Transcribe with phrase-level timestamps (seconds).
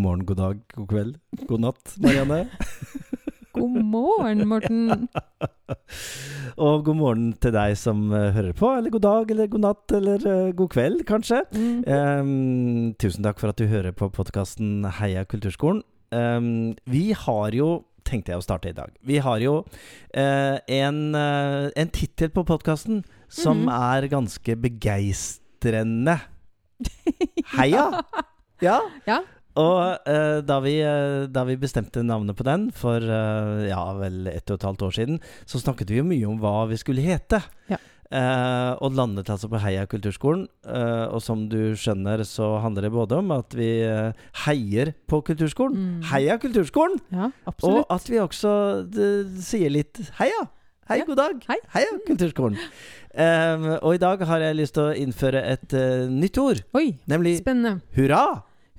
[0.00, 2.36] God morgen, god dag, god kveld, god natt, Marianne.
[3.52, 5.08] God morgen, Morten.
[6.64, 8.70] Og god morgen til deg som eh, hører på.
[8.78, 11.42] Eller god dag, eller god natt, eller eh, god kveld, kanskje.
[11.52, 11.82] Mm.
[11.84, 15.82] Um, tusen takk for at du hører på podkasten Heia kulturskolen.
[16.16, 16.48] Um,
[16.88, 17.68] vi har jo
[18.08, 18.94] Tenkte jeg å starte i dag.
[19.06, 19.58] Vi har jo
[20.16, 23.74] eh, en, uh, en tittel på podkasten som Mhm.
[23.76, 26.16] er ganske begeistrende.
[27.58, 27.84] Heia!
[28.60, 28.74] Ja.
[29.08, 29.22] Ja.
[29.58, 34.28] Og eh, da, vi, eh, da vi bestemte navnet på den for eh, ja, vel
[34.30, 35.16] ett og et halvt år siden,
[35.48, 37.40] så snakket vi jo mye om hva vi skulle hete.
[37.72, 37.78] Ja.
[38.10, 40.44] Eh, og landet altså på Heia kulturskolen.
[40.66, 43.68] Eh, og som du skjønner, så handler det både om at vi
[44.46, 45.76] heier på kulturskolen.
[45.98, 46.06] Mm.
[46.12, 46.98] Heia kulturskolen!
[47.14, 47.30] Ja,
[47.66, 48.54] Og at vi også
[49.42, 50.46] sier litt heia.
[50.90, 51.42] Hei, god dag.
[51.46, 51.58] Hei.
[51.74, 52.56] Heia kulturskolen.
[53.14, 55.74] Em, og i dag har jeg lyst til å innføre et
[56.10, 57.78] nytt ord, Oi, nemlig spennende.
[57.94, 58.24] hurra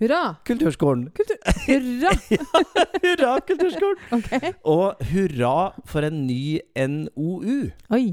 [0.02, 0.36] Hurra!
[0.46, 1.12] kulturskolen.
[1.14, 1.38] Kultur...
[1.68, 2.12] Hurra!
[3.04, 4.00] Hurra kulturskolen!
[4.18, 4.54] okay.
[4.66, 7.58] Og hurra for en ny NOU.
[7.94, 8.06] Oi.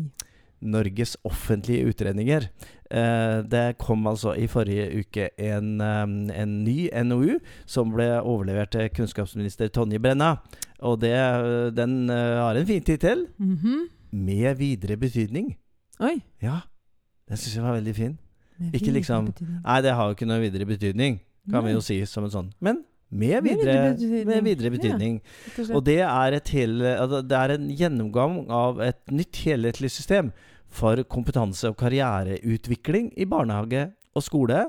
[0.60, 2.50] Norges offentlige utredninger.
[2.92, 6.04] Eh, det kom altså i forrige uke en, eh,
[6.42, 10.34] en ny NOU som ble overlevert til kunnskapsminister Tonje Brenna.
[10.84, 11.14] Og det,
[11.78, 13.30] den eh, har en fin tittel.
[13.38, 13.88] Mhm.
[14.12, 15.56] 'Med videre betydning'.
[16.00, 16.20] Oi.
[16.42, 16.60] Ja,
[17.28, 18.18] den syns jeg var veldig fin.
[18.72, 19.60] Ikke liksom, betydning.
[19.64, 22.52] Nei, det har jo ikke noe videre betydning, kan vi jo si som en sånn.
[22.60, 23.96] Men med videre,
[24.28, 25.20] med videre betydning.
[25.72, 30.32] og det er, et hel, altså, det er en gjennomgang av et nytt helhetlig system
[30.68, 34.66] for kompetanse- og karriereutvikling i barnehage og skole.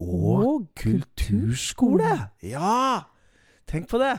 [0.00, 2.28] Og Og kulturskole!
[2.44, 3.15] Ja!
[3.66, 4.12] Tenk på det!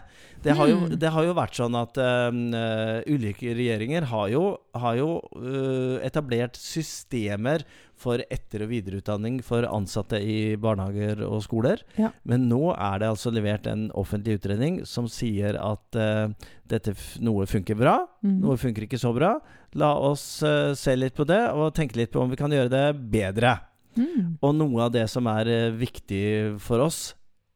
[0.44, 1.00] Det har jo, Hmm.
[1.00, 4.42] det har jo vært sånn at øh, ulike regjeringer har jo,
[4.76, 7.64] har jo øh, etablert systemer
[7.96, 11.80] for etter- og videreutdanning for ansatte i barnehager og skoler.
[11.98, 12.12] Ja.
[12.28, 16.36] Men nå er det altså levert en offentlig utredning som sier at øh,
[16.68, 18.42] dette noe funker bra, mm.
[18.44, 19.38] noe funker ikke så bra.
[19.80, 22.86] La oss se litt på det og tenke litt på om vi kan gjøre det
[23.16, 23.56] bedre.
[23.96, 24.38] Mm.
[24.44, 27.16] Og noe av det som er viktig for oss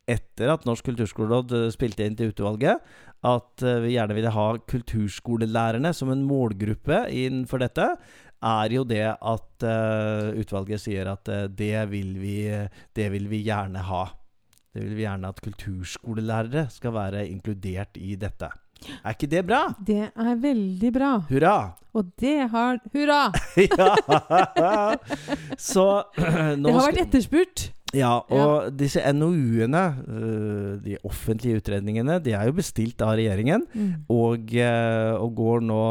[0.09, 2.81] etter at Norsk kulturskoleråd eh, spilte inn til utvalget,
[3.27, 7.91] at eh, vi gjerne ville ha kulturskolelærerne som en målgruppe innenfor dette,
[8.41, 12.39] er jo det at eh, utvalget sier at det, vil vi,
[12.97, 14.07] det vil vi gjerne ha.
[14.71, 18.49] Det vil vi gjerne at kulturskolelærere skal være inkludert i dette.
[19.03, 19.59] Er ikke det bra?
[19.77, 21.11] Det er veldig bra.
[21.29, 21.57] Hurra!
[21.93, 23.21] Og det har Hurra!
[24.57, 24.95] ja!
[25.59, 25.85] Så
[26.63, 27.67] Det har vært etterspurt.
[27.91, 33.65] Ja, og disse NOU-ene, øh, de offentlige utredningene, de er jo bestilt av regjeringen.
[33.73, 33.89] Mm.
[34.07, 35.81] Og, øh, og går nå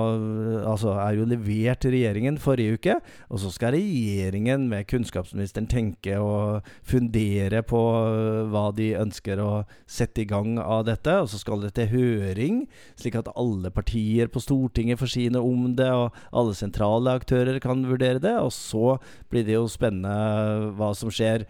[0.71, 2.97] Altså er jo levert til regjeringen forrige uke.
[3.29, 9.51] Og så skal regjeringen med kunnskapsministeren tenke og fundere på øh, hva de ønsker å
[9.87, 11.21] sette i gang av dette.
[11.21, 12.63] Og så skal det til høring,
[12.97, 15.91] slik at alle partier på Stortinget får sine om det.
[15.93, 18.39] Og alle sentrale aktører kan vurdere det.
[18.41, 18.97] Og så
[19.29, 21.45] blir det jo spennende hva som skjer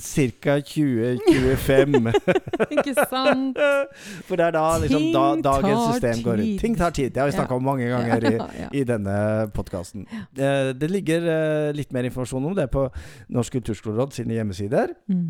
[0.00, 2.12] Cirka 2025.
[2.74, 3.58] Ikke sant?
[4.26, 6.52] For det er da liksom da, dagens system går ut.
[6.60, 7.12] Ting tar tid.
[7.14, 7.60] Det har vi snakka Ja.
[7.60, 8.68] om mange ganger i, Ja, ja.
[8.74, 9.16] i denne
[9.54, 10.06] podkasten.
[10.10, 12.88] Eh, det ligger eh, litt mer informasjon om det på
[13.30, 14.94] Norsk kulturskoleråd sine hjemmesider.
[15.08, 15.28] Mm.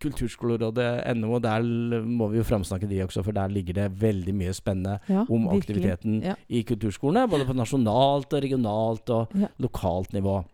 [0.00, 1.64] Kulturskolerådet.no, og der
[2.08, 5.44] må vi jo framsnakke de også, for der ligger det veldig mye spennende Ja, om
[5.44, 5.60] virkelig.
[5.60, 6.34] aktiviteten Ja.
[6.48, 7.28] i kulturskolene.
[7.28, 9.46] Både på nasjonalt og regionalt og Ja.
[9.58, 10.44] lokalt nivå.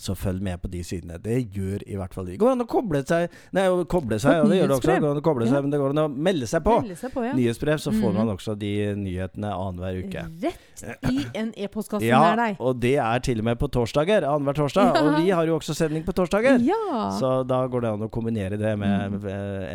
[0.00, 1.18] Så følg med på de sidene.
[1.20, 2.32] Det gjør i hvert fall de.
[2.32, 4.88] Det går an å koble seg Nei, koble seg, ja, det gjør det også.
[4.88, 5.50] Det går an å koble Ja.
[5.52, 6.80] seg, men det går an å melde seg på.
[6.80, 7.32] Melde seg på, ja.
[7.36, 8.16] Nyhetsbrev, så får mm.
[8.16, 10.24] man også de nyhetene annenhver uke.
[10.42, 12.56] Rett i en e-postkasse Ja, nær deg.
[12.58, 14.24] og det er til og med på torsdager.
[14.24, 14.94] Annenhver torsdag.
[14.96, 15.02] Ja.
[15.02, 16.58] Og vi har jo også sending på torsdager.
[16.64, 17.10] Ja.
[17.20, 19.26] Så da går det an å kombinere det med Mm.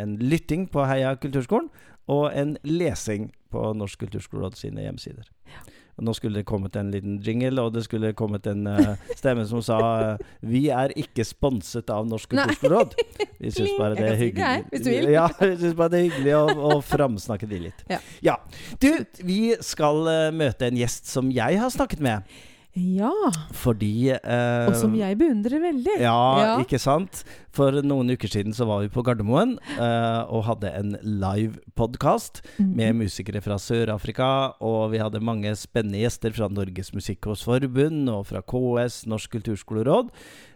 [0.02, 1.70] en lytting på Heia kulturskolen
[2.08, 5.24] og en lesing på Norsk kulturskoleråd sine hjemmesider.
[5.56, 9.46] Og nå skulle det kommet en liten jingle, og det skulle kommet en uh, stemme
[9.48, 9.78] som sa
[10.14, 12.94] uh, Vi er ikke sponset av Norsk kulturskoleråd.
[13.42, 15.08] Vi syns bare det er hyggelig jeg, hvis du vil.
[15.14, 17.84] Ja, vi syns bare det er hyggelig å, å framsnakke de litt.
[18.24, 18.34] Ja.
[18.82, 18.88] Du,
[19.22, 22.38] vi skal uh, møte en gjest som jeg har snakket med.
[22.78, 23.10] Ja.
[23.58, 25.98] Fordi eh, Og som jeg beundrer veldig.
[26.00, 26.54] ja, Ja.
[26.62, 27.24] ikke sant?
[27.58, 32.42] For noen uker siden så var vi på Gardermoen eh, og hadde en live podkast
[32.58, 32.68] mm.
[32.78, 34.54] med musikere fra Sør-Afrika.
[34.62, 40.12] Og vi hadde mange spennende gjester fra Norges Musikkårsforbund og fra KS, Norsk kulturskoleråd.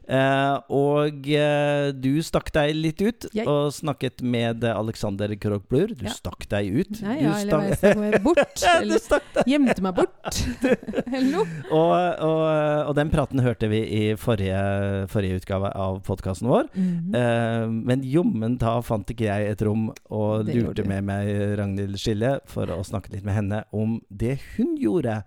[0.09, 5.95] Eh, og eh, du stakk deg litt ut Jeg- og snakket med Alexander Krogblur.
[5.97, 6.11] Du Ja.
[6.11, 7.03] stakk deg ut.
[7.03, 8.55] Nei, du ja, eller hva jeg stakk bort.
[8.61, 10.41] du Eller stakk gjemte meg bort.
[11.13, 11.47] Eller noe.
[11.71, 11.95] og,
[12.27, 16.69] og, og den praten hørte vi i forrige, forrige utgave av podkasten vår.
[16.75, 17.15] Mhm.
[17.15, 21.97] Eh, men jommen da fant ikke jeg et rom og Det lurte med meg Ragnhild
[22.01, 25.23] Skille for å snakke litt med henne om det hun gjorde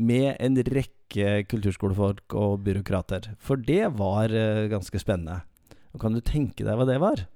[0.00, 3.34] med en rekke kulturskolefolk og byråkrater.
[3.42, 5.42] For det var eh, ganske spennende.
[5.92, 7.26] Og kan du tenke deg hva det var?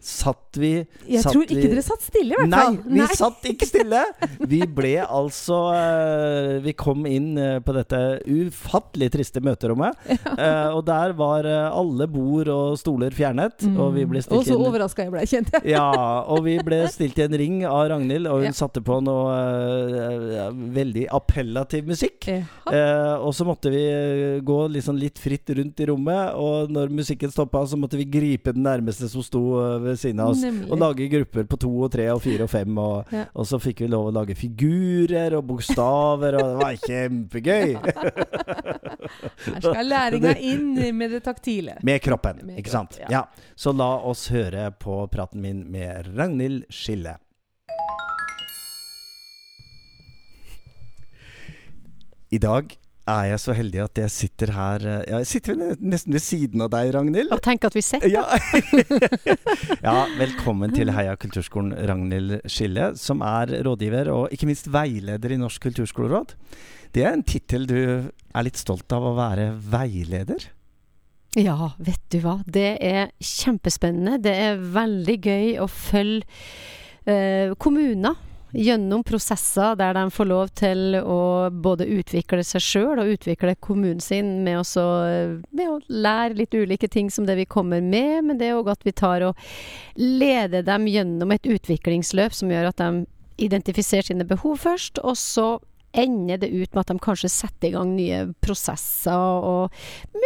[0.00, 3.16] Satt vi Jeg satt tror ikke vi- dere satt stille, i hvert Nei, vi vi
[3.18, 4.02] satt ikke stille!
[4.46, 9.98] Vi ble altså eh, Vi kom inn eh, på dette ufattelig triste møterommet.
[10.38, 13.66] eh, og der var alle bord og stoler fjernet.
[13.74, 14.36] Og vi ble Mm.
[14.38, 15.72] Og så overraska jeg ble, kjente jeg.
[15.74, 18.54] ja, og vi ble stilt i en ring av Ragnhild, og hun Ja.
[18.56, 22.28] satte på noe veldig appellativ musikk.
[22.28, 23.82] Eh, og så måtte vi
[24.44, 28.52] gå liksom litt fritt rundt i rommet, og når musikken stoppa, så måtte vi gripe
[28.54, 30.42] den nærmeste som sto eh, ved siden av oss.
[30.44, 30.68] Nemlig.
[30.72, 32.78] Og lage grupper på to og tre og fire og fem.
[32.78, 33.24] Og, Ja.
[33.34, 37.76] og så fikk vi lov å lage figurer og bokstaver, og det var kjempegøy!
[39.48, 41.78] Her skal læringa inn med det taktile.
[41.86, 42.98] Med kroppen, Med ikke sant?
[43.00, 43.08] Ja.
[43.10, 43.22] ja.
[43.56, 47.16] Så la oss høre på praten min med Ragnhild Skille.
[52.30, 52.74] I dag
[53.08, 56.72] er jeg så heldig at jeg sitter her eh, Jeg sitter nesten ved siden av
[56.74, 57.32] deg, Ragnhild.
[57.34, 58.24] Og tenk at vi sitter Ja.
[59.86, 65.40] ja, velkommen til Heia kulturskolen, Ragnhild Skille, som er rådgiver og ikke minst veileder i
[65.40, 66.36] Norsk kulturskoleråd.
[66.94, 70.48] Det er en tittel du er litt stolt av å være veileder?
[71.36, 72.38] Ja, vet du hva.
[72.48, 74.16] Det er kjempespennende.
[74.24, 76.24] Det er veldig gøy å følge
[77.04, 78.16] eh, kommuner
[78.52, 81.18] gjennom prosesser der de får lov til å
[81.52, 84.84] både utvikle seg sjøl og utvikle kommunen sin med, også,
[85.52, 88.70] med å lære litt ulike ting som det vi kommer med, men det er òg
[88.72, 89.36] at vi tar og
[89.96, 93.06] leder dem gjennom et utviklingsløp som gjør at de
[93.38, 95.48] identifiserer sine behov først, og så
[95.98, 99.72] ender det ut med at de kanskje setter i gang nye prosesser og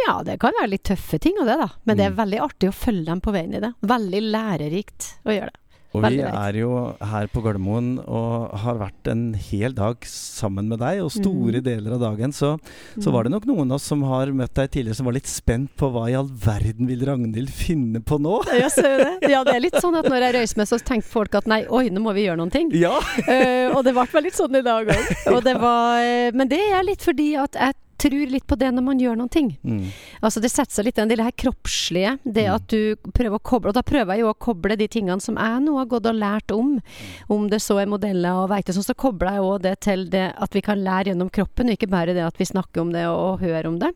[0.03, 1.69] Ja, det kan være litt tøffe ting og det, da.
[1.87, 2.17] Men det er Mm.
[2.19, 3.73] veldig artig å følge dem på veien i det.
[3.81, 5.59] Veldig lærerikt å gjøre det.
[5.93, 6.69] Og vi er jo
[7.05, 11.65] her på Gardermoen og har vært en hel dag sammen med deg, og store mm.
[11.67, 12.33] deler av dagen.
[12.33, 12.55] Så,
[12.97, 15.29] så var det nok noen av oss som har møtt deg tidligere som var litt
[15.29, 18.39] spent på hva i all verden vil Ragnhild finne på nå?
[18.63, 19.29] Ja, det?
[19.29, 21.61] Ja, det er litt sånn at når jeg røyser meg, så tenker folk at nei,
[21.69, 22.73] oi, nå må vi gjøre noen ting.
[22.77, 22.95] Ja!
[22.97, 25.53] uh, og det ble vel litt sånn i dag òg.
[26.37, 29.31] Men det er litt fordi at jeg tror litt på det når man gjør noen
[29.31, 29.51] ting.
[29.63, 29.87] Mm.
[30.21, 32.17] Altså Det setter seg litt i det her kroppslige.
[32.23, 32.55] Det Mm.
[32.55, 35.35] at du prøver å koble Og da prøver jeg jo å koble de tingene som
[35.35, 36.81] jeg nå har gått og lært om.
[37.29, 40.53] Om det så er modeller og verktøy, så kobler jeg òg det til det at
[40.53, 41.67] vi kan lære gjennom kroppen.
[41.67, 43.93] Og ikke bare det at vi snakker om det og, og hører om det,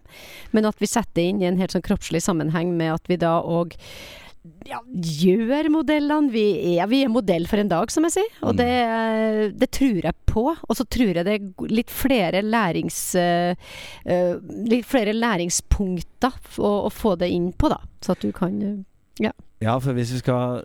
[0.51, 3.17] men at vi setter det inn i en helt sånn kroppslig sammenheng med at vi
[3.17, 3.75] da òg
[4.67, 6.31] ja, gjør modellene.
[6.33, 6.43] Vi
[6.77, 8.31] er, vi er modell for en dag, som jeg sier.
[8.43, 8.57] Og Mm.
[8.61, 10.43] det, det tror jeg på.
[10.67, 12.99] Og så tror jeg det er litt flere lærings...
[13.15, 13.55] eh,
[14.05, 14.35] eh,
[14.67, 17.79] litt flere læringspunkter å, å få det inn på, da.
[18.01, 20.59] Så at du kan eh, Ja, for hvis vi skal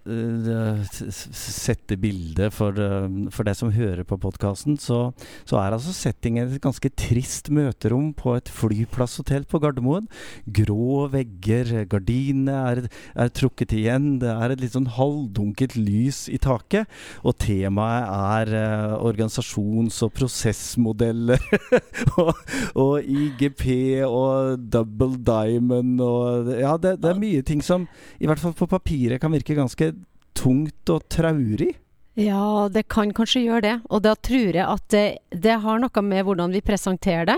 [0.84, 5.14] s- sette bildet for, uh, for det som hører på podkasten, så,
[5.48, 10.10] så er altså settingen et ganske trist møterom på et flyplasshotell på Gardermoen.
[10.44, 12.82] Grå vegger, gardinene er,
[13.16, 16.84] er trukket igjen, det er et litt sånn halvdunket lys i taket.
[17.24, 21.40] Og temaet er uh, organisasjons- og prosessmodeller
[22.26, 22.44] og,
[22.76, 23.64] og IGP
[24.04, 27.88] og Double Diamond og Ja, det, det er mye ting som
[28.20, 29.92] i hvert fall på papiret kan virke ganske
[30.34, 31.70] tungt og traurig.
[32.12, 33.76] Ja, det kan kanskje gjøre det.
[33.88, 37.36] Og da tror jeg at det, det har noe med hvordan vi presenterer det.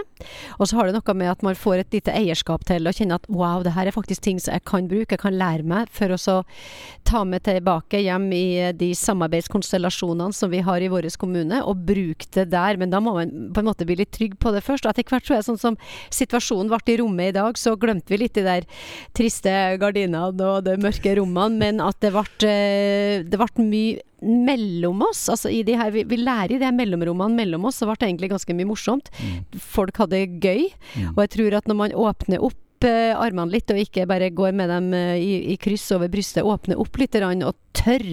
[0.58, 3.14] Og så har det noe med at man får et lite eierskap til å kjenne
[3.14, 5.92] at wow, det her er faktisk ting som jeg kan bruke, jeg kan lære meg,
[5.94, 6.40] for å så
[7.06, 12.26] ta med tilbake hjem i de samarbeidskonstellasjonene som vi har i vår kommune, og bruke
[12.34, 12.80] det der.
[12.80, 14.88] Men da må man på en måte bli litt trygg på det først.
[14.88, 15.78] Og etter hvert tror jeg sånn som
[16.10, 18.66] situasjonen ble i rommet i dag, så glemte vi litt de der
[19.14, 25.02] triste gardinene og de mørke rommene, men at det ble, eh, det ble mye mellom
[25.06, 27.96] oss, altså i de her, vi, vi lærer i de mellomrommene mellom oss, så ble
[28.00, 29.10] det egentlig ganske mye morsomt.
[29.60, 31.10] Folk hadde gøy, Mm.
[31.16, 34.52] og jeg tror at når man åpner opp eh, armene litt, og ikke bare går
[34.54, 38.04] med dem eh, i, i kryss over brystet, åpner opp litt og tør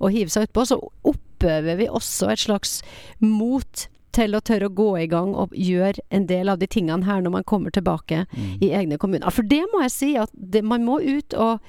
[0.00, 2.80] å hive seg utpå, så oppøver vi også et slags
[3.20, 7.06] mot til å tørre å gå i gang og gjøre en del av de tingene
[7.08, 8.58] her når man kommer tilbake Mm.
[8.60, 9.30] i egne kommuner.
[9.30, 11.60] For det må jeg si, at det, man må ut og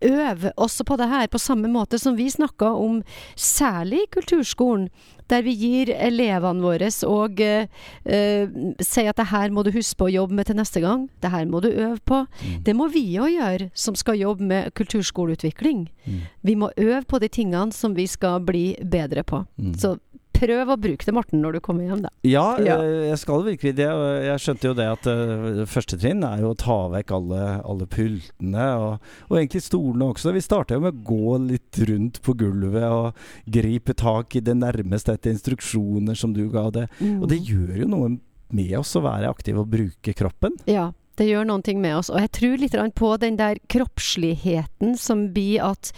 [0.00, 3.02] øve også på det her, på samme måte som vi snakka om,
[3.36, 4.88] særlig i kulturskolen.
[5.30, 7.68] Der vi gir elevene våre og uh,
[8.02, 11.04] uh, sier at det her må du huske på å jobbe med til neste gang.
[11.22, 12.24] Det her må du øve på.
[12.42, 12.64] Mm.
[12.66, 15.86] Det må vi òg gjøre, som skal jobbe med kulturskoleutvikling.
[16.04, 16.20] Mm.
[16.42, 19.44] Vi må øve på de tingene som vi skal bli bedre på.
[19.56, 19.74] Mm.
[19.78, 19.98] Så
[20.40, 22.10] prøv å bruke det, Morten, når du kommer hjem, da.
[22.26, 22.78] Ja, Ja.
[22.82, 23.88] eh, jeg skal virkelig det.
[24.26, 27.88] Jeg skjønte jo det at uh, første trinn er jo å ta vekk alle, alle
[27.90, 30.34] pultene, og, og egentlig stolene også.
[30.36, 33.14] Vi starta jo med å gå litt rundt på gulvet og
[33.46, 36.88] gripe tak i det nærmeste etter instruksjoner som du ga det.
[37.00, 37.20] Mm.
[37.22, 38.16] Og det gjør jo noe
[38.50, 40.56] med oss å være aktiv og bruke kroppen.
[40.66, 42.10] Ja, det gjør noen ting med oss.
[42.10, 45.92] Og jeg tror litt på den der kroppsligheten som blir at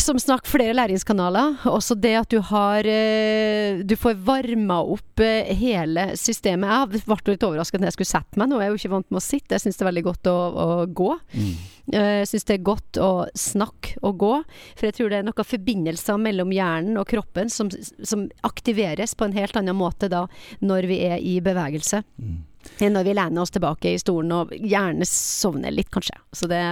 [0.00, 1.58] som snakk flere læringskanaler.
[1.68, 6.70] Også det at du har eh, Du får varma opp eh, hele systemet.
[6.94, 8.60] Jeg ble litt overrasket når jeg skulle sette meg nå.
[8.62, 9.54] Jeg er jo ikke vant med å sitte.
[9.56, 11.10] Jeg syns det er veldig godt å, å gå.
[11.34, 11.52] Mm.
[11.92, 14.32] Eh, Jeg syns det er godt å snakke og gå.
[14.72, 17.68] For jeg tror det er noen forbindelser mellom hjernen og kroppen som,
[18.00, 20.24] som aktiveres på en helt annen måte da
[20.64, 22.00] når vi er i bevegelse.
[22.16, 22.42] Mm.
[22.80, 26.16] Enn når vi lener oss tilbake i stolen og gjerne sovner litt, kanskje.
[26.32, 26.62] Så det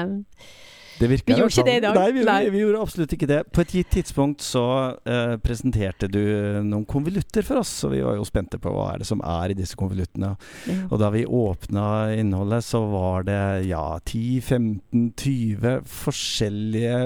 [1.02, 1.96] Det virker Vi gjorde ikke det i dag.
[1.98, 2.40] Nei, vi, Nei.
[2.54, 3.40] vi gjorde absolutt ikke det.
[3.50, 4.62] På et gitt tidspunkt så
[5.02, 6.20] uh, presenterte du
[6.62, 9.50] noen konvolutter for oss, og vi var jo spente på hva er det som er
[9.52, 10.32] i disse konvoluttene.
[10.88, 16.98] Og da vi åpna innholdet, så var det ja 10-15-20 forskjellige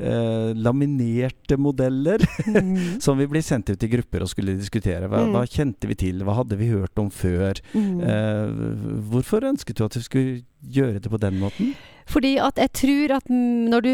[0.00, 3.00] uh, laminerte modeller Mm.
[3.04, 5.08] som vi ble sendt ut i grupper og skulle diskutere.
[5.10, 5.34] Hva, Mm.
[5.34, 7.58] hva kjente vi til, hva hadde vi hørt om før?
[7.74, 8.00] Mm.
[8.00, 11.74] Uh, hvorfor ønsket du at vi skulle gjøre det på den måten?
[12.10, 13.90] Fordi at jeg tror at når du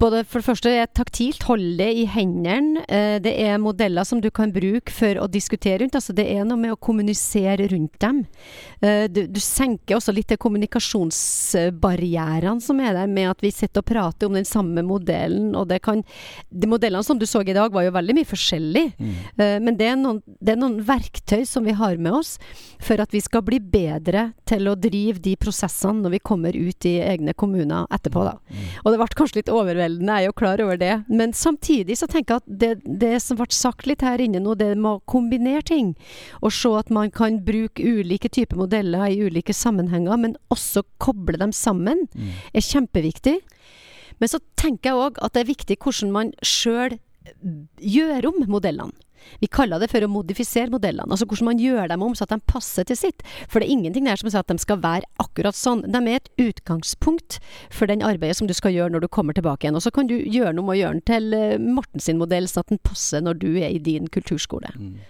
[0.00, 4.20] både for det første er taktilt, holder det i hendene, eh, det er modeller som
[4.22, 5.96] du kan bruke for å diskutere rundt.
[5.98, 8.16] Altså det er noe med å kommunisere rundt dem.
[8.82, 13.80] Eh, du, du senker også litt de kommunikasjonsbarrierene som er der, med at vi sitter
[13.84, 15.54] og prater om den samme modellen.
[15.54, 15.98] Og det kan
[16.50, 18.92] De modellene som du så i dag, var jo veldig mye forskjellig.
[18.98, 19.14] Mm.
[19.62, 22.38] Men det er, noen, det er noen verktøy som vi har med oss
[22.82, 26.86] for at vi skal bli bedre til å drive de prosessene når vi kommer ut
[26.90, 28.24] i egne kommuner etterpå.
[28.26, 28.32] Da.
[28.82, 30.92] Og det ble kanskje litt overveldende, jeg er jo klar over det.
[31.08, 34.56] Men samtidig så tenker jeg at det, det som ble sagt litt her inne nå,
[34.58, 35.92] det med å kombinere ting.
[36.42, 41.38] Og se at man kan bruke ulike typer modeller i ulike sammenhenger, men også koble
[41.40, 42.32] dem sammen, Mm.
[42.54, 43.36] er kjempeviktig.
[44.18, 46.98] Men så tenker jeg òg at det er viktig hvordan man sjøl
[47.80, 48.92] gjør om modellene.
[49.42, 51.10] Vi kaller det for å modifisere modellene.
[51.10, 53.24] Altså hvordan man gjør dem om så at de passer til sitt.
[53.48, 55.84] For det er ingenting der som sier at de skal være akkurat sånn.
[55.88, 59.66] De er et utgangspunkt for den arbeidet som du skal gjøre når du kommer tilbake
[59.66, 59.78] igjen.
[59.78, 62.48] Og så kan du gjøre noe med å gjøre den til eh, Morten sin modell,
[62.50, 64.74] så at den passer når du er i din kulturskole.
[64.76, 65.00] Mm.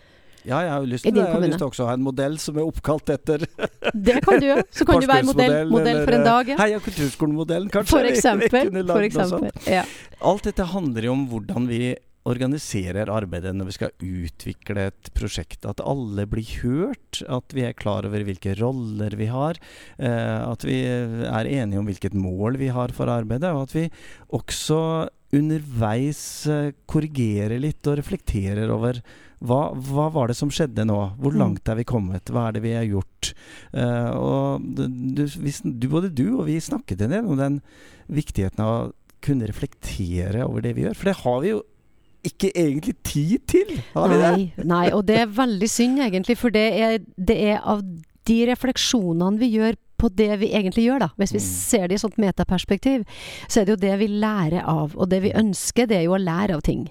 [0.41, 1.21] Ja, jeg har lyst til det.
[1.21, 3.45] Jeg har lyst til også å ha en modell som er oppkalt etter
[4.07, 4.65] Det kan du gjøre.
[4.73, 6.53] Så kan du være modell, modell for en eller, dag.
[6.53, 6.59] Ja.
[6.63, 7.93] Heia kulturskolemodellen, kanskje.
[7.93, 8.71] For eksempel.
[8.73, 9.09] For sånt.
[9.11, 9.51] eksempel.
[9.69, 9.85] Ja.
[10.31, 11.83] Alt dette handler jo om hvordan vi
[12.29, 15.65] organiserer arbeidet når vi skal utvikle et prosjekt.
[15.69, 19.57] At alle blir hørt, at vi er klar over hvilke roller vi har.
[19.97, 23.87] Eh, at vi er enige om hvilket mål vi har for arbeidet, og at vi
[24.37, 24.83] også
[25.33, 28.99] underveis eh, korrigerer litt og reflekterer over
[29.41, 30.99] hva, hva var det som skjedde nå?
[31.17, 31.39] Hvor Mm.
[31.41, 32.29] langt er vi kommet?
[32.29, 33.33] Hva er det vi har gjort?
[33.73, 34.85] Eh, og du,
[35.17, 37.61] du, du, både du og vi snakket en del om den
[38.11, 38.93] viktigheten av å
[39.25, 40.97] kunne reflektere over det vi gjør.
[40.99, 41.63] For det har vi jo
[42.25, 43.83] ikke egentlig tid til.
[43.95, 44.65] Har vi det?
[44.69, 47.83] Nei, og det er veldig synd egentlig, for det er, det er av
[48.29, 51.09] de refleksjonene vi gjør på det vi egentlig gjør, da.
[51.21, 51.49] Hvis vi Mm.
[51.49, 53.05] ser det i et sånt metaperspektiv,
[53.49, 54.95] så er det jo det vi lærer av.
[54.97, 56.89] Og det vi ønsker, det er jo å lære av ting.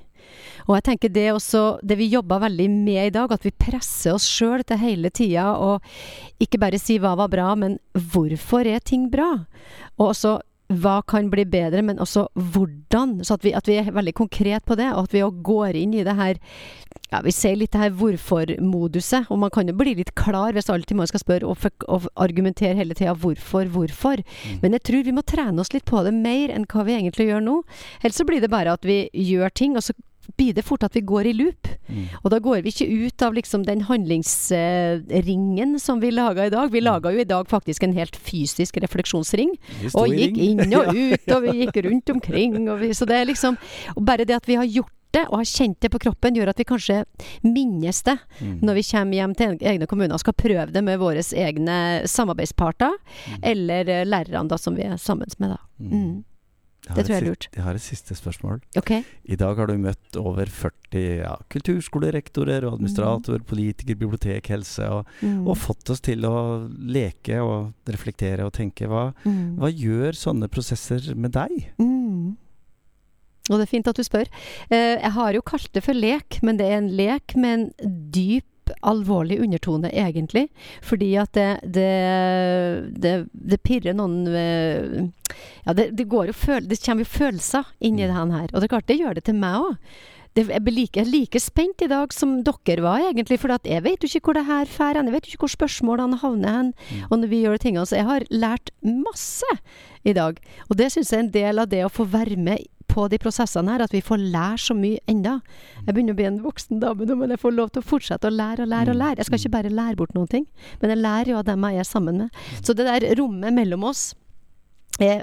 [0.68, 3.50] Og jeg tenker det er også det vi jobber veldig med i dag, at vi
[3.52, 5.82] presser oss sjøl til hele tida og
[6.40, 9.46] ikke bare si hva var bra, men hvorfor er ting bra?
[9.98, 13.18] Og også hva kan bli bedre, men også hvordan.
[13.26, 15.80] Så at vi, at vi er veldig konkret på det, og at vi òg går
[15.80, 16.38] inn i det her
[17.10, 20.70] ja, Vi sier litt det her hvorfor-moduset, og man kan jo bli litt klar hvis
[20.70, 24.22] alltid man skal spørre og, og argumentere hele tida hvorfor, hvorfor.
[24.22, 24.60] Mm.
[24.62, 27.32] Men jeg tror vi må trene oss litt på det mer enn hva vi egentlig
[27.32, 27.56] gjør nå.
[28.04, 29.98] Ellers så blir det bare at vi gjør ting, og så
[30.38, 31.68] blir det fort at vi går i loop.
[31.90, 32.06] Mm.
[32.24, 36.72] Og da går vi ikke ut av liksom den handlingsringen som vi laga i dag.
[36.72, 39.56] Vi laga jo i dag faktisk en helt fysisk refleksjonsring.
[39.94, 40.62] Og gikk ring.
[40.62, 42.70] inn og ut, og vi gikk rundt omkring.
[42.70, 43.58] Og vi, så det er liksom
[43.96, 46.52] Og bare det at vi har gjort det, og har kjent det på kroppen, gjør
[46.52, 47.00] at vi kanskje
[47.44, 48.60] minnes det Mm.
[48.64, 52.94] når vi kommer hjem til egne kommuner og skal prøve det med våre egne samarbeidsparter,
[52.94, 53.40] Mm.
[53.44, 55.58] eller eh, lærerne da som vi er sammen med, da.
[55.82, 56.24] Mm.
[56.88, 56.96] Mm.
[56.96, 57.48] Det tror jeg er lurt.
[57.54, 58.62] Jeg har et siste spørsmål.
[58.80, 59.04] Okay.
[59.30, 65.06] I dag har du møtt over 40 ja, kulturskolerektorer og administratorer, politikere, bibliotek, helse, og,
[65.22, 65.48] Mm.
[65.48, 68.88] og fått oss til å leke og reflektere og tenke.
[68.88, 69.58] Hva, Mm.
[69.60, 71.72] hva gjør sånne prosesser med deg?
[71.78, 72.38] Mm.
[73.50, 74.28] Og det er fint at du spør.
[74.70, 78.10] Eh, jeg har jo kalt det for lek, men det er en lek med en
[78.12, 78.46] dyp
[78.82, 80.48] alvorlig undertone, egentlig.
[80.86, 81.90] Fordi at det Det,
[83.02, 85.10] det, det pirrer noen eh,
[85.66, 88.50] Ja, det, det går jo føl Det kommer jo følelser inn i det her.
[88.54, 89.76] Og det er klart, det gjør det til meg òg.
[90.38, 93.40] Jeg er like, like spent i dag som dere var, egentlig.
[93.42, 94.96] For jeg vet jo ikke hvor det her drar.
[95.02, 96.74] Jeg vet jo ikke hvor spørsmålene havner hen.
[97.10, 97.86] Og når vi gjør tingene.
[97.90, 99.50] Så jeg har lært masse
[100.08, 100.40] i dag.
[100.70, 103.20] Og det syns jeg er en del av det å få være med på de
[103.22, 105.38] prosessene her, at vi får lære så mye enda.
[105.86, 108.30] Jeg begynner å bli en voksen dame nå, men jeg får lov til å fortsette
[108.30, 109.20] å lære og lære og lære.
[109.22, 110.48] Jeg skal ikke bare lære bort noen ting,
[110.82, 112.42] men jeg lærer jo av dem jeg er sammen med.
[112.64, 114.10] Så det der rommet mellom oss
[115.00, 115.22] eh,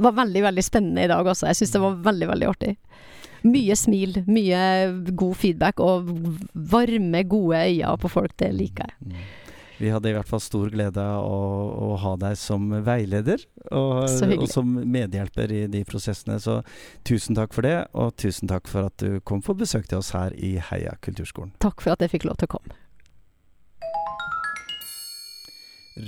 [0.00, 1.50] var veldig, veldig spennende i dag også.
[1.50, 2.76] Jeg syns det var veldig, veldig artig.
[3.40, 4.62] Mye smil, mye
[5.16, 6.08] god feedback og
[6.54, 8.34] varme, gode øyne på folk.
[8.40, 9.22] Det liker jeg.
[9.80, 11.36] Vi hadde i hvert fall stor glede av å,
[11.86, 13.40] å ha deg som veileder
[13.72, 16.36] og, og som medhjelper i de prosessene.
[16.42, 16.58] Så
[17.08, 20.12] tusen takk for det, og tusen takk for at du kom på besøk til oss
[20.12, 21.54] her i Heia kulturskolen.
[21.64, 22.76] Takk for at jeg fikk lov til å komme.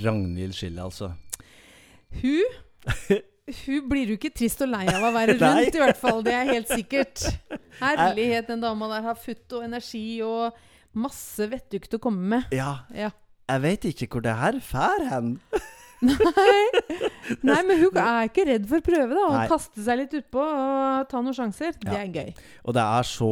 [0.03, 1.11] Ragnhild Schille, altså.
[2.21, 2.43] Hun
[3.65, 6.21] Hun blir jo ikke trist og lei av å være rundt, i hvert fall.
[6.23, 7.25] Det er helt sikkert.
[7.81, 10.55] Herlighet, den dama der har futt og energi og
[10.95, 12.53] masse vettugt å komme med.
[12.55, 13.09] Ja, Ja.
[13.49, 15.37] Jeg vet ikke hvor det her fær hen.
[16.03, 16.63] Nei.
[17.47, 19.23] Nei, men hun er ikke redd for å prøve, da.
[19.23, 21.77] Å kaste seg litt utpå og ta noen sjanser.
[21.79, 22.33] Det er gøy.
[22.67, 23.29] Og det er så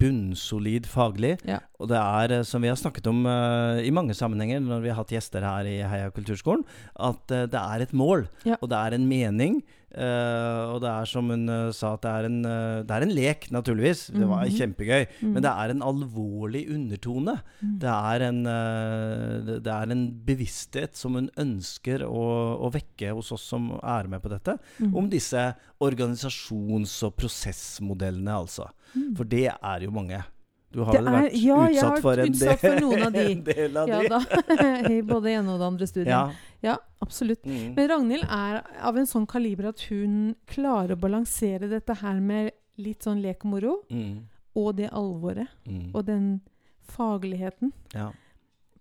[0.00, 1.36] bunnsolid faglig.
[1.46, 1.60] Ja.
[1.78, 4.90] Og det er, eh, som vi har snakket om uh, i mange sammenhenger når vi
[4.90, 6.66] har hatt gjester her i Heia kulturskolen,
[6.98, 8.58] at uh, det er et mål, Ja.
[8.58, 9.60] og det er en mening.
[9.94, 13.02] Eh, og det er som hun uh, sa, at det er en, uh, det er
[13.06, 14.06] en lek, naturligvis.
[14.12, 14.56] Det var Mhm.
[14.58, 15.06] kjempegøy.
[15.22, 15.32] Mm.
[15.32, 17.38] Men det er en alvorlig undertone.
[17.62, 17.78] Mm.
[17.78, 22.24] Det er en, det- er en bevissthet som hun ønsker å,
[22.60, 24.94] å vekke hos oss som er med på dette, Mm.
[24.96, 28.68] om disse organisasjons- og prosessmodellene, altså.
[28.94, 29.14] Mm.
[29.16, 30.22] For det er jo mange.
[30.70, 33.22] Du har Det vel vært ja, utsatt for en utsatt for noen av de.
[33.32, 35.02] en del av Ja de.
[35.14, 36.12] både ene og det andre studiet.
[36.12, 36.26] Ja.
[36.62, 37.44] Ja, absolutt.
[37.46, 37.74] Mm.
[37.76, 42.50] Men Ragnhild er av en sånn kaliber at hun klarer å balansere dette her med
[42.78, 44.24] litt sånn lek og moro, Mm.
[44.56, 45.94] og det alvoret, Mm.
[45.94, 46.40] og den
[46.88, 48.10] fagligheten, Ja.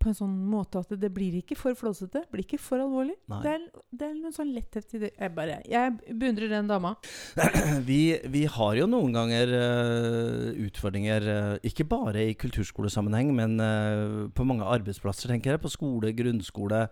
[0.07, 3.17] På en sånn måte at det blir ikke for flåsete, blir ikke for alvorlig.
[3.27, 5.09] Det er, det er noe sånn letthet i det.
[5.17, 6.93] Jeg bare, jeg beundrer den dama.
[7.87, 7.99] Vi,
[8.31, 14.45] vi har jo noen ganger uh, utfordringer, uh, ikke bare i kulturskolesammenheng, men uh, på
[14.47, 15.63] mange arbeidsplasser, tenker jeg.
[15.63, 16.85] På skole, grunnskole,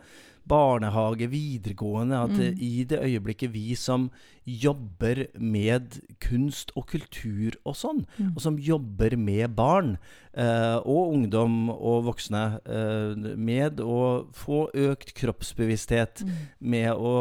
[0.45, 2.19] barnehage, videregående.
[2.28, 2.60] At Mm.
[2.60, 4.10] i det øyeblikket vi som
[4.45, 8.34] jobber med kunst og kultur og sånn, Mm.
[8.36, 9.97] og som jobber med barn
[10.38, 16.31] eh, og ungdom og voksne, eh, med å få økt kroppsbevissthet, Mm.
[16.60, 17.13] med å,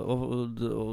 [0.00, 0.16] å,
[0.48, 0.86] å,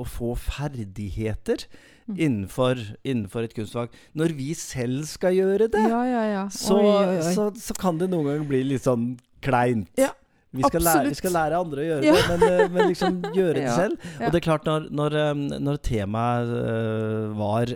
[0.00, 1.66] å få ferdigheter
[2.08, 2.16] Mm.
[2.18, 3.88] innenfor, innenfor et kunstfag.
[4.16, 6.48] Når vi selv skal gjøre det, Ja, ja, ja.
[6.48, 7.34] så, Oi, oi, oi.
[7.34, 9.86] Så, så kan det noen ganger bli litt sånn kleint.
[9.96, 10.10] Ja,
[10.52, 12.14] vi, skal lære, vi skal lære andre å gjøre Ja.
[12.16, 14.08] det, men, eh, men liksom gjøre det selv.
[14.18, 14.26] ja.
[14.26, 15.20] Og det er klart, når, når,
[15.62, 17.74] når temaet eh, var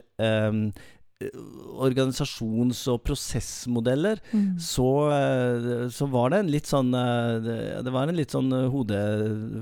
[0.50, 0.64] um,
[1.80, 4.58] organisasjons- og prosessmodeller, Mm.
[4.58, 8.98] så, eh, så var det en litt sånn Det var en litt sånn hode,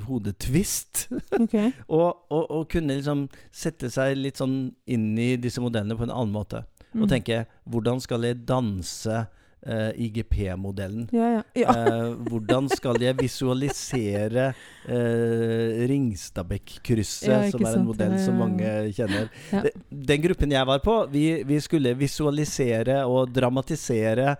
[0.08, 1.08] hodetvist.
[1.38, 1.72] Okay.
[1.88, 6.10] og, og, og kunne liksom sette seg litt sånn inn i disse modellene på en
[6.14, 6.64] annen måte.
[6.94, 7.02] Mm.
[7.04, 9.26] Og tenke hvordan skal jeg danse
[9.66, 11.08] eh, IGP-modellen?
[11.12, 11.42] Ja, ja.
[11.54, 11.72] ja.
[11.72, 19.28] uh, hvordan skal jeg visualisere uh, Ringstadbekk-krysset, som er en modell som mange kjenner.
[19.52, 19.62] Ja.
[19.90, 24.36] Den gruppen jeg var på, vi, vi skulle visualisere og dramatisere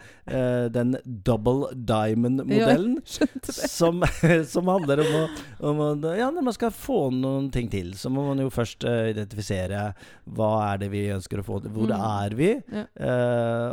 [0.72, 2.98] den double diamond-modellen.
[3.72, 4.02] Som,
[4.52, 5.22] som handler om å,
[5.68, 8.84] om å Ja, når man skal få noen ting til, så må man jo først
[8.86, 9.88] identifisere
[10.36, 11.72] hva er det vi ønsker å få til.
[11.74, 12.04] Hvor Mm.
[12.22, 12.50] er vi?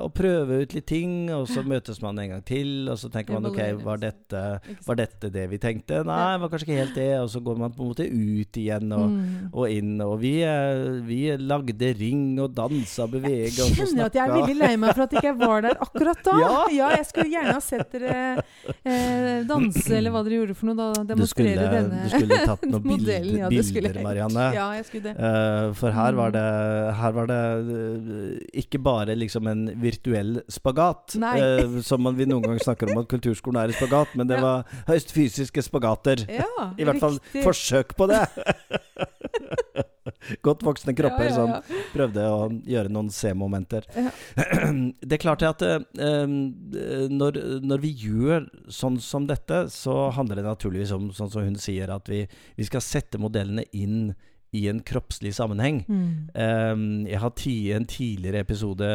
[0.03, 3.33] Og prøve ut litt ting, og så møtes man en gang til, og så tenker
[3.37, 4.41] man ok, var dette,
[4.87, 6.01] var dette det vi tenkte?
[6.03, 7.07] Nei, det var kanskje ikke helt det.
[7.21, 9.49] Og så går man på en måte ut igjen og, Mm.
[9.53, 10.01] og inn.
[10.01, 10.33] Og vi,
[11.07, 14.71] vi lagde ring og dansa og bevega og så kjenner at jeg er veldig lei
[14.77, 16.35] meg for at jeg ikke var der akkurat da.
[16.79, 16.89] Ja.
[16.97, 18.43] jeg skulle gjerne ha sett dere
[18.85, 20.77] eh, danse, eller hva dere gjorde for noe.
[20.79, 23.29] Da Du demonstrere skulle, denne du skulle tatt noen modellen.
[23.29, 24.05] bilder, Ja, bilder jeg.
[24.05, 24.45] Marianne.
[24.55, 25.15] Ja, jeg skulle det.
[25.19, 26.35] Uh, for her var Mm.
[26.35, 31.28] det, her var det uh, ikke bare liksom en virtuell spagat, Nei.
[31.37, 34.39] Eh, som man, vi noen ganger snakker om at kulturskolen er i spagat, men det
[34.39, 34.41] Ja.
[34.41, 36.25] var høyst fysiske spagater.
[36.29, 37.43] Ja, I hvert fall riktig.
[37.45, 38.23] forsøk på det.
[40.45, 41.51] Godt voksne kropper som
[41.93, 43.85] prøvde å gjøre noen C-momenter.
[45.09, 46.25] Det er klart at eh, eh,
[47.11, 51.59] når, når vi gjør sånn som dette, så handler det naturligvis om, sånn som hun
[51.61, 52.23] sier, at vi,
[52.57, 54.11] vi skal sette modellene inn
[54.55, 55.83] i en kroppslig sammenheng.
[55.87, 56.29] Mm.
[56.33, 58.87] Um, jeg har i en tidligere episode,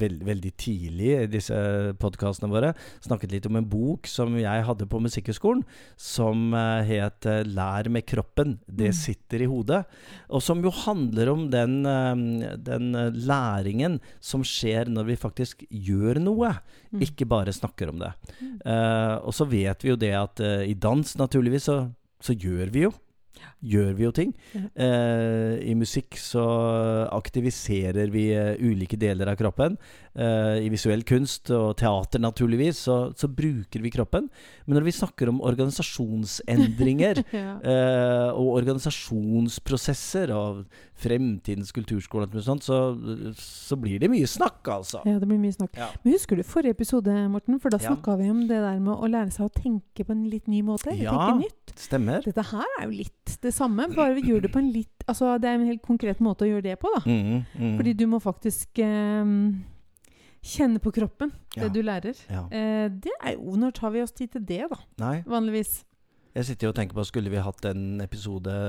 [0.00, 1.54] veld, veldig tidlig i disse
[2.00, 2.72] podkastene våre,
[3.04, 5.62] snakket litt om en bok som jeg hadde på Musikkhøgskolen,
[5.96, 8.58] som eh, het eh, 'Lær med kroppen'.
[8.66, 8.92] Det Mm.
[8.92, 9.84] sitter i hodet.
[10.30, 16.54] Og som jo handler om den, den læringen som skjer når vi faktisk gjør noe,
[16.92, 17.02] Mm.
[17.06, 18.12] ikke bare snakker om det.
[18.40, 18.60] Mm.
[18.66, 21.76] Uh, og så vet vi jo det at uh, i dans, naturligvis, så,
[22.20, 22.90] så gjør vi jo.
[23.60, 24.30] Gjør vi jo ting.
[24.56, 26.44] Eh, I musikk så
[27.12, 29.76] aktiviserer vi eh, ulike deler av kroppen.
[30.16, 34.30] Eh, I visuell kunst og teater, naturligvis, så, så bruker vi kroppen.
[34.66, 37.56] Men når vi snakker om organisasjonsendringer Ja.
[37.62, 40.64] eh, og organisasjonsprosesser og
[41.00, 42.80] fremtidens kulturskole og sånt, så,
[43.40, 45.00] så blir det mye snakk, altså.
[45.08, 45.76] ja, det blir mye snakk.
[45.80, 45.88] Ja.
[46.04, 47.60] Men husker du forrige episode, Morten?
[47.62, 47.94] For da Ja.
[48.20, 50.92] vi om det der med å lære seg å tenke på en litt ny måte.
[50.98, 51.14] Ja.
[51.30, 51.74] Tenke nytt.
[51.80, 52.20] Stemmer.
[52.26, 55.38] Dette her er jo litt det samme, bare vi gjør det på en litt Altså
[55.40, 57.00] det er en helt konkret måte å gjøre det på, da.
[57.08, 57.76] Mm, mm.
[57.80, 59.24] Fordi du må faktisk eh,
[60.42, 61.68] kjenne på kroppen, det Ja.
[61.68, 62.14] du lærer.
[62.30, 62.44] ja.
[62.50, 64.76] Eh, det er jo Når tar vi oss tid til det, da?
[64.98, 65.22] Nei.
[65.26, 65.84] Vanligvis.
[66.34, 68.68] Jeg sitter og tenker på Skulle vi hatt en episode,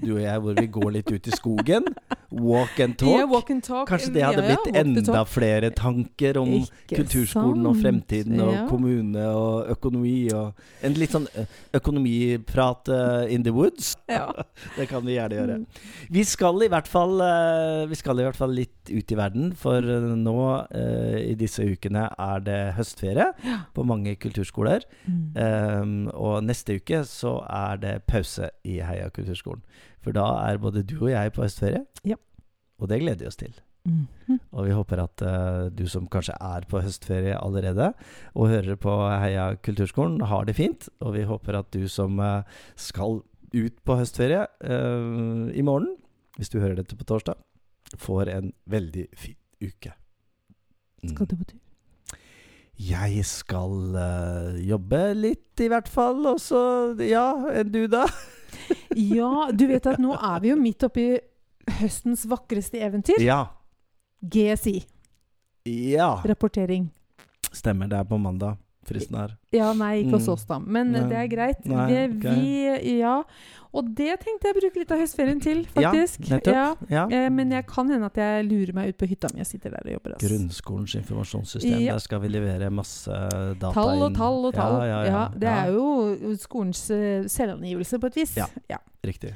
[0.00, 1.84] du og jeg, hvor vi går litt ut i skogen?
[2.32, 3.18] Walk and talk?
[3.20, 3.88] Ja, walk and talk.
[3.88, 9.26] Kanskje det hadde Ja, blitt enda flere tanker om Ikke kulturskolen og fremtiden og kommune
[9.36, 11.28] og økonomi og En litt sånn
[11.76, 12.88] økonomiprat
[13.30, 13.94] in the woods.
[14.08, 14.30] Ja.
[14.78, 15.58] Det kan vi gjerne gjøre.
[15.60, 15.66] Mm.
[16.16, 17.20] Vi skal i hvert fall
[17.90, 20.36] Vi skal i hvert fall litt ut i verden, for eh, nå
[20.74, 23.28] eh, i disse ukene er det høstferie
[23.76, 24.86] på mange kulturskoler.
[25.06, 25.20] Mm.
[25.36, 29.62] Um, og neste uke så er det pause i Heia kulturskolen.
[30.02, 31.84] For da er både du og jeg på høstferie.
[32.08, 32.18] Ja.
[32.82, 33.54] Og det gleder vi oss til.
[33.82, 34.38] Mhm.
[34.54, 37.92] Og vi håper at uh, du som kanskje er på høstferie allerede,
[38.34, 40.88] og hører på Heia kulturskolen, har det fint.
[41.00, 42.42] Og vi håper at du som uh,
[42.76, 45.96] skal ut på høstferie uh, i morgen,
[46.38, 47.36] hvis du hører dette på torsdag,
[47.98, 49.92] får en veldig fin uke.
[51.02, 51.12] Mm.
[51.14, 51.58] Skal du på tur?
[52.82, 56.24] Jeg skal uh, jobbe litt, i hvert fall.
[56.32, 56.62] Og så
[57.04, 58.06] Ja, enn du, da?
[58.96, 61.06] Ja, du vet at nå er vi jo midt oppi
[61.80, 63.22] høstens vakreste eventyr.
[63.22, 63.44] Ja.
[64.22, 64.82] GSI.
[65.68, 66.14] Ja.
[66.26, 66.90] Rapportering.
[67.52, 67.88] Stemmer.
[67.88, 68.58] Det er på mandag.
[68.86, 69.36] Fristen her.
[69.52, 70.32] Ja, nei, ikke hos Mm.
[70.32, 70.58] oss, da.
[70.58, 71.00] Men Nei.
[71.08, 71.66] det er greit.
[71.66, 72.40] Nei, det, okay.
[72.40, 73.22] vi Ja.
[73.74, 76.26] Og det tenkte jeg å bruke litt av høstferien til, faktisk.
[76.28, 76.52] Ja, nettopp.
[76.92, 77.06] Ja.
[77.08, 77.24] Ja.
[77.24, 79.70] Eh, Men jeg kan hende at jeg lurer meg ut på hytta mi og sitter
[79.70, 80.12] der og jobber.
[80.18, 80.28] Altså.
[80.28, 81.80] Grunnskolens informasjonssystem.
[81.80, 81.94] Ja.
[81.94, 83.08] Der skal vi levere masse
[83.56, 84.14] data Tall og inn.
[84.18, 84.76] tall og tall.
[84.84, 85.28] Ja, ja, ja.
[85.32, 88.36] det Ja, er jo skolens eh, selvangivelse på et vis.
[88.36, 88.78] Ja.
[89.04, 89.32] Riktig.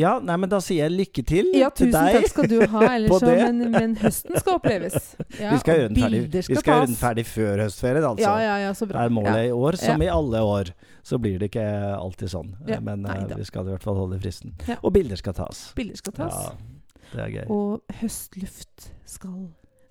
[0.00, 2.84] Ja, nei, men da sier jeg lykke til Ja, til tusen takk skal du ha.
[2.94, 4.94] Ellers så, men, men høsten skal oppleves.
[5.36, 8.22] Ja, vi skal, gjøre den ferdig, bilder skal gjøre den ferdig før høstferien, altså.
[8.24, 9.02] Ja, ja, ja, så bra.
[9.04, 9.43] er målet Ja.
[9.46, 10.70] I år, som i alle år.
[11.04, 12.54] Så blir det ikke alltid sånn.
[12.68, 13.36] Ja, Men eh, neida.
[13.36, 14.54] vi skal i hvert fall holde fristen.
[14.80, 15.66] Og bilder skal tas.
[15.76, 16.34] Bilder skal tas.
[16.34, 17.44] Ja, det er gøy.
[17.52, 19.36] Og høstluft skal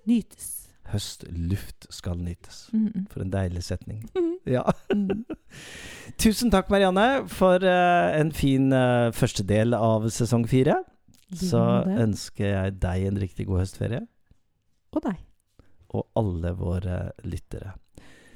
[0.09, 0.51] nytes.
[0.91, 2.65] Høstluft skal nytes.
[2.73, 3.05] Mm.
[3.13, 4.01] For en deilig setning.
[4.17, 4.33] Mm.
[4.51, 4.65] Ja.
[4.93, 5.23] Mm.
[6.21, 10.81] Tusen takk, Marianne, for uh, en fin uh, første del av sesong fire.
[11.33, 11.57] Så
[11.89, 14.03] ønsker jeg deg en riktig god høstferie,
[14.93, 15.15] Og deg.
[15.89, 17.71] og alle våre lyttere.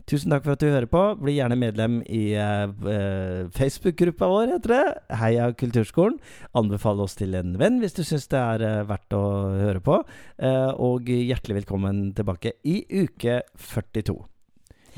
[0.07, 1.01] Tusen takk for at du hører på.
[1.19, 4.85] Bli gjerne medlem i eh, Facebook-gruppa vår, heter det.
[5.19, 6.15] Heia Kulturskolen.
[6.55, 9.99] Anbefale oss til en venn hvis du syns det er uh, verdt å høre på.
[10.39, 14.15] Uh, og hjertelig velkommen tilbake i uke 42.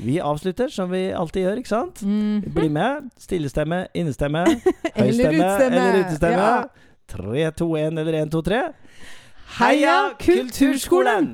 [0.00, 2.06] Vi avslutter som vi alltid gjør, ikke sant?
[2.06, 2.46] Mm.
[2.54, 3.10] Bli med.
[3.18, 4.46] Stillestemme, innestemme,
[5.00, 6.38] høystemme eller utestemme.
[6.38, 6.96] Ja.
[7.10, 8.64] 3, 2, 1 eller 1, 2, 3.
[9.58, 10.00] Heia!
[10.22, 11.32] Kulturskolen!